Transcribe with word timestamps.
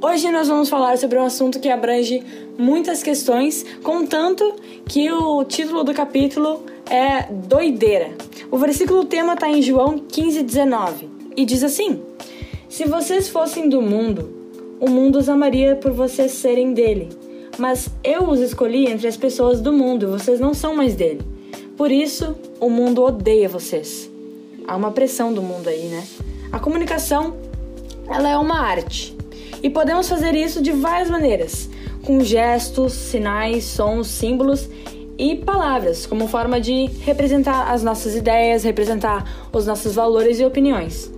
Hoje 0.00 0.30
nós 0.30 0.46
vamos 0.46 0.68
falar 0.68 0.96
sobre 0.96 1.18
um 1.18 1.24
assunto 1.24 1.58
que 1.58 1.68
abrange 1.68 2.22
muitas 2.56 3.02
questões, 3.02 3.66
contanto 3.82 4.54
que 4.86 5.10
o 5.10 5.42
título 5.42 5.82
do 5.82 5.92
capítulo 5.92 6.62
é 6.88 7.24
doideira. 7.32 8.12
O 8.48 8.56
versículo 8.56 9.04
tema 9.04 9.34
está 9.34 9.48
em 9.48 9.60
João 9.60 9.98
15:19 9.98 11.08
e 11.36 11.44
diz 11.44 11.64
assim: 11.64 12.00
Se 12.68 12.84
vocês 12.84 13.28
fossem 13.28 13.68
do 13.68 13.82
mundo, 13.82 14.32
o 14.78 14.88
mundo 14.88 15.18
os 15.18 15.28
amaria 15.28 15.74
por 15.74 15.90
vocês 15.90 16.30
serem 16.30 16.72
dele. 16.72 17.08
Mas 17.58 17.88
eu 18.04 18.22
os 18.22 18.38
escolhi 18.38 18.86
entre 18.86 19.08
as 19.08 19.16
pessoas 19.16 19.60
do 19.60 19.72
mundo, 19.72 20.04
e 20.04 20.10
vocês 20.10 20.38
não 20.38 20.54
são 20.54 20.76
mais 20.76 20.94
dele. 20.94 21.22
Por 21.76 21.90
isso, 21.90 22.36
o 22.60 22.70
mundo 22.70 23.02
odeia 23.02 23.48
vocês. 23.48 24.08
Há 24.64 24.76
uma 24.76 24.92
pressão 24.92 25.34
do 25.34 25.42
mundo 25.42 25.68
aí, 25.68 25.88
né? 25.88 26.06
A 26.52 26.60
comunicação, 26.60 27.34
ela 28.08 28.28
é 28.28 28.36
uma 28.36 28.60
arte. 28.60 29.17
E 29.62 29.68
podemos 29.68 30.08
fazer 30.08 30.34
isso 30.34 30.62
de 30.62 30.72
várias 30.72 31.10
maneiras, 31.10 31.68
com 32.04 32.20
gestos, 32.20 32.92
sinais, 32.92 33.64
sons, 33.64 34.06
símbolos 34.06 34.68
e 35.18 35.34
palavras, 35.34 36.06
como 36.06 36.28
forma 36.28 36.60
de 36.60 36.86
representar 37.02 37.72
as 37.72 37.82
nossas 37.82 38.14
ideias, 38.14 38.62
representar 38.62 39.48
os 39.52 39.66
nossos 39.66 39.94
valores 39.96 40.38
e 40.38 40.44
opiniões. 40.44 41.12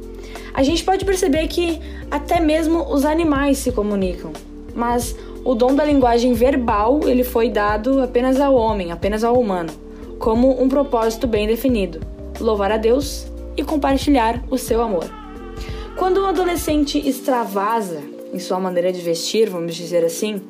A 0.55 0.63
gente 0.63 0.83
pode 0.83 1.05
perceber 1.05 1.47
que 1.49 1.79
até 2.11 2.41
mesmo 2.41 2.93
os 2.93 3.05
animais 3.05 3.59
se 3.59 3.71
comunicam, 3.71 4.33
mas 4.75 5.15
o 5.45 5.55
dom 5.55 5.75
da 5.75 5.85
linguagem 5.85 6.33
verbal 6.33 7.01
ele 7.05 7.25
foi 7.25 7.51
dado 7.51 8.01
apenas 8.01 8.41
ao 8.41 8.55
homem, 8.55 8.91
apenas 8.91 9.23
ao 9.23 9.39
humano, 9.39 9.73
como 10.19 10.61
um 10.61 10.69
propósito 10.69 11.27
bem 11.27 11.47
definido: 11.47 12.01
louvar 12.41 12.73
a 12.73 12.77
Deus 12.77 13.27
e 13.57 13.63
compartilhar 13.63 14.43
o 14.51 14.59
seu 14.59 14.83
amor. 14.83 15.09
Quando 15.97 16.23
um 16.23 16.27
adolescente 16.27 16.99
extravasa 16.99 18.01
em 18.33 18.39
sua 18.39 18.59
maneira 18.61 18.93
de 18.93 19.01
vestir, 19.01 19.49
vamos 19.49 19.75
dizer 19.75 20.05
assim, 20.05 20.41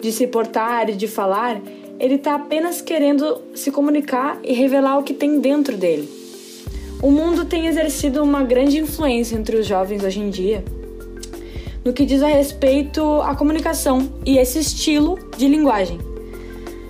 de 0.00 0.12
se 0.12 0.26
portar 0.26 0.88
e 0.90 0.94
de 0.94 1.08
falar, 1.08 1.60
ele 1.98 2.14
está 2.14 2.34
apenas 2.34 2.80
querendo 2.80 3.40
se 3.54 3.70
comunicar 3.70 4.38
e 4.44 4.52
revelar 4.52 4.98
o 4.98 5.02
que 5.02 5.14
tem 5.14 5.40
dentro 5.40 5.76
dele. 5.76 6.08
O 7.02 7.10
mundo 7.10 7.44
tem 7.44 7.66
exercido 7.66 8.22
uma 8.22 8.42
grande 8.42 8.78
influência 8.78 9.36
entre 9.36 9.56
os 9.56 9.66
jovens 9.66 10.02
hoje 10.02 10.20
em 10.20 10.30
dia 10.30 10.64
no 11.88 11.94
que 11.94 12.04
diz 12.04 12.22
a 12.22 12.28
respeito 12.28 13.02
à 13.22 13.34
comunicação 13.34 14.12
e 14.26 14.36
esse 14.36 14.58
estilo 14.58 15.18
de 15.38 15.48
linguagem. 15.48 15.98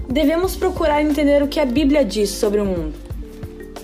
Devemos 0.09 0.57
procurar 0.57 1.03
entender 1.03 1.41
o 1.41 1.47
que 1.47 1.61
a 1.61 1.65
Bíblia 1.65 2.05
diz 2.05 2.31
sobre 2.31 2.61
o 2.61 2.65
mundo. 2.65 2.95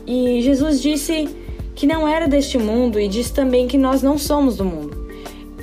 E 0.06 0.40
Jesus 0.42 0.80
disse 0.80 1.28
que 1.74 1.86
não 1.86 2.08
era 2.08 2.26
deste 2.26 2.58
mundo 2.58 2.98
e 2.98 3.06
diz 3.06 3.30
também 3.30 3.68
que 3.68 3.78
nós 3.78 4.02
não 4.02 4.18
somos 4.18 4.56
do 4.56 4.64
mundo. 4.64 4.93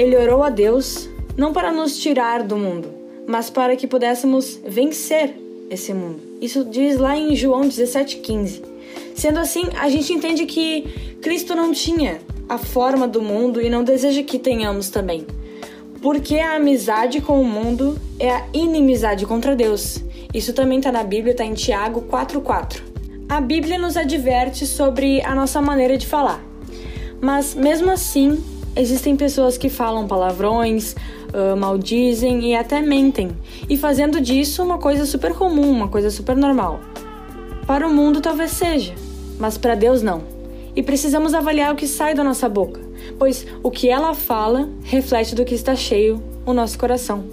Ele 0.02 0.18
orou 0.18 0.42
a 0.42 0.50
Deus 0.50 1.08
não 1.38 1.54
para 1.54 1.72
nos 1.72 1.96
tirar 1.96 2.42
do 2.42 2.58
mundo, 2.58 2.92
mas 3.28 3.52
para 3.52 3.76
que 3.76 3.86
pudéssemos 3.86 4.60
vencer 4.66 5.36
esse 5.70 5.94
mundo. 5.94 6.20
Isso 6.42 6.66
diz 6.66 6.98
lá 6.98 7.16
em 7.16 7.36
João 7.36 7.70
17,15. 7.70 8.64
Sendo 9.14 9.38
assim, 9.38 9.70
a 9.80 9.88
gente 9.90 10.12
entende 10.12 10.48
que 10.48 11.18
Cristo 11.22 11.54
não 11.54 11.72
tinha 11.72 12.20
a 12.50 12.58
forma 12.58 13.08
do 13.08 13.22
mundo 13.22 13.62
e 13.62 13.70
não 13.70 13.84
deseja 13.84 14.24
que 14.24 14.40
tenhamos 14.40 14.90
também. 14.90 15.28
Porque 16.02 16.40
a 16.40 16.56
amizade 16.56 17.22
com 17.22 17.40
o 17.40 17.46
mundo 17.46 17.96
é 18.18 18.32
a 18.32 18.48
inimizade 18.54 19.28
contra 19.28 19.56
Deus. 19.56 20.04
Isso 20.34 20.52
também 20.52 20.80
está 20.80 20.92
na 20.92 21.04
Bíblia, 21.04 21.34
está 21.34 21.46
em 21.46 21.54
Tiago 21.54 22.02
4,4. 22.10 22.82
A 23.30 23.40
Bíblia 23.40 23.78
nos 23.78 23.96
adverte 23.96 24.66
sobre 24.66 25.22
a 25.22 25.36
nossa 25.36 25.62
maneira 25.62 25.96
de 25.96 26.08
falar. 26.08 26.44
Mas 27.22 27.54
mesmo 27.54 27.92
assim, 27.92 28.44
existem 28.76 29.16
pessoas 29.16 29.58
que 29.58 29.70
falam 29.70 30.08
palavrões, 30.08 30.96
uh, 31.34 31.56
maldizem 31.58 32.52
e 32.52 32.56
até 32.56 32.82
mentem, 32.82 33.32
e 33.70 33.78
fazendo 33.78 34.20
disso 34.22 34.64
uma 34.64 34.78
coisa 34.78 35.06
super 35.06 35.34
comum, 35.34 35.70
uma 35.70 35.88
coisa 35.88 36.10
super 36.10 36.36
normal. 36.36 36.80
Para 37.68 37.88
o 37.88 37.94
mundo 37.94 38.22
talvez 38.22 38.52
seja, 38.52 38.94
mas 39.40 39.58
para 39.58 39.76
Deus 39.76 40.02
não. 40.02 40.24
E 40.76 40.82
precisamos 40.82 41.34
avaliar 41.34 41.74
o 41.74 41.76
que 41.76 41.88
sai 41.88 42.14
da 42.14 42.24
nossa 42.24 42.48
boca, 42.48 42.80
pois 43.20 43.46
o 43.62 43.70
que 43.70 43.90
ela 43.90 44.14
fala 44.14 44.70
reflete 44.84 45.36
do 45.36 45.44
que 45.44 45.54
está 45.54 45.76
cheio 45.76 46.22
o 46.46 46.54
nosso 46.54 46.80
coração. 46.80 47.24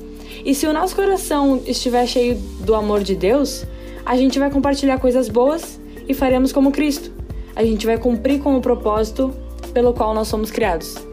E 0.45 0.55
se 0.55 0.67
o 0.67 0.73
nosso 0.73 0.95
coração 0.95 1.63
estiver 1.67 2.07
cheio 2.07 2.37
do 2.61 2.75
amor 2.75 3.03
de 3.03 3.15
Deus, 3.15 3.65
a 4.05 4.17
gente 4.17 4.39
vai 4.39 4.51
compartilhar 4.51 4.99
coisas 4.99 5.29
boas 5.29 5.81
e 6.09 6.15
faremos 6.15 6.53
como 6.53 6.73
Cristo. 6.73 7.13
A 7.55 7.65
gente 7.65 7.87
vai 7.87 7.99
cumprir 7.99 8.41
com 8.41 8.57
o 8.57 8.61
propósito 8.61 9.33
pelo 9.73 9.93
qual 9.93 10.15
nós 10.15 10.29
somos 10.29 10.51
criados. 10.51 11.08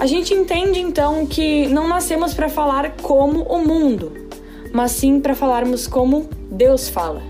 A 0.00 0.06
gente 0.06 0.32
entende 0.32 0.80
então 0.80 1.26
que 1.26 1.66
não 1.68 1.86
nascemos 1.86 2.32
para 2.32 2.48
falar 2.48 2.96
como 3.02 3.42
o 3.42 3.62
mundo, 3.62 4.10
mas 4.72 4.92
sim 4.92 5.20
para 5.20 5.34
falarmos 5.34 5.86
como 5.86 6.26
Deus 6.50 6.88
fala. 6.88 7.22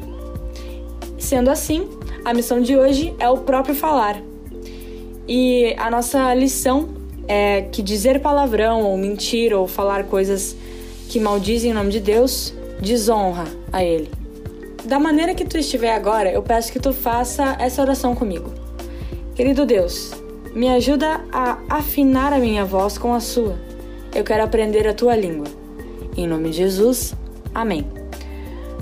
Sendo 1.19 1.51
assim, 1.51 1.89
a 2.25 2.33
missão 2.33 2.61
de 2.61 2.77
hoje 2.77 3.13
é 3.19 3.29
o 3.29 3.39
próprio 3.39 3.75
falar. 3.75 4.23
E 5.27 5.75
a 5.79 5.91
nossa 5.91 6.33
lição 6.33 6.91
é 7.27 7.63
que 7.63 7.83
dizer 7.83 8.21
palavrão 8.21 8.85
ou 8.85 8.97
mentir 8.97 9.53
ou 9.53 9.67
falar 9.67 10.05
coisas 10.05 10.55
que 11.09 11.19
maldizem 11.19 11.73
o 11.73 11.75
nome 11.75 11.91
de 11.91 11.99
Deus 11.99 12.55
desonra 12.81 13.47
a 13.73 13.83
Ele. 13.83 14.09
Da 14.85 15.01
maneira 15.01 15.35
que 15.35 15.45
tu 15.45 15.59
estiver 15.59 15.93
agora, 15.93 16.31
eu 16.31 16.41
peço 16.41 16.71
que 16.71 16.79
tu 16.79 16.93
faça 16.93 17.57
essa 17.59 17.83
oração 17.83 18.15
comigo. 18.15 18.49
Querido 19.35 19.67
Deus, 19.67 20.13
me 20.55 20.69
ajuda 20.69 21.25
a 21.33 21.59
afinar 21.69 22.33
a 22.33 22.39
minha 22.39 22.65
voz 22.65 22.99
com 22.99 23.15
a 23.15 23.21
sua. 23.21 23.59
Eu 24.15 24.25
quero 24.25 24.43
aprender 24.43 24.87
a 24.89 24.95
tua 24.95 25.15
língua. 25.15 25.47
Em 26.17 26.27
nome 26.27 26.51
de 26.51 26.57
Jesus, 26.57 27.15
amém. 27.55 27.87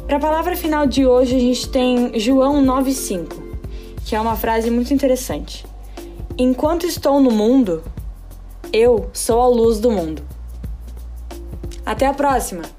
Para 0.07 0.17
a 0.17 0.21
palavra 0.21 0.57
final 0.57 0.87
de 0.87 1.05
hoje, 1.05 1.37
a 1.37 1.39
gente 1.39 1.69
tem 1.69 2.19
João 2.19 2.65
9,5, 2.65 3.35
que 4.07 4.17
é 4.17 4.21
uma 4.21 4.37
frase 4.37 4.71
muito 4.71 4.95
interessante. 4.95 5.67
Enquanto 6.39 6.87
estou 6.87 7.21
no 7.21 7.31
mundo, 7.31 7.83
eu 8.73 9.11
sou 9.13 9.43
a 9.43 9.49
luz 9.49 9.79
do 9.79 9.91
mundo. 9.91 10.23
Até 11.85 12.07
a 12.07 12.15
próxima! 12.15 12.78